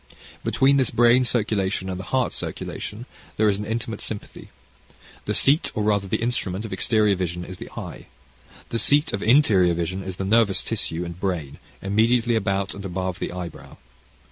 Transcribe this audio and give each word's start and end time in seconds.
Between 0.43 0.77
this 0.77 0.89
brain 0.89 1.25
circulation 1.25 1.87
and 1.87 1.99
the 1.99 2.05
heart 2.05 2.33
circulation 2.33 3.05
there 3.37 3.47
is 3.47 3.59
an 3.59 3.65
intimate 3.65 4.01
sympathy. 4.01 4.49
The 5.25 5.35
seat, 5.35 5.71
or 5.75 5.83
rather 5.83 6.07
the 6.07 6.23
instrument 6.23 6.65
of 6.65 6.73
exterior 6.73 7.13
vision, 7.15 7.45
is 7.45 7.59
the 7.59 7.69
eye. 7.77 8.07
The 8.69 8.79
seat 8.79 9.13
of 9.13 9.21
interior 9.21 9.75
vision 9.75 10.01
is 10.01 10.15
the 10.15 10.25
nervous 10.25 10.63
tissue 10.63 11.05
and 11.05 11.19
brain, 11.19 11.59
immediately 11.83 12.35
about 12.35 12.73
and 12.73 12.83
above 12.83 13.19
the 13.19 13.31
eyebrow. 13.31 13.77